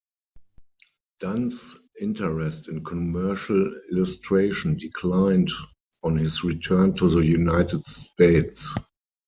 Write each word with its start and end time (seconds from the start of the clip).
Dunn's 1.19 1.75
interest 1.99 2.69
in 2.69 2.83
commercial 2.83 3.71
illustration 3.91 4.75
declined 4.75 5.51
on 6.01 6.17
his 6.17 6.43
return 6.43 6.95
to 6.95 7.07
the 7.07 7.19
United 7.23 7.85
States. 7.85 8.73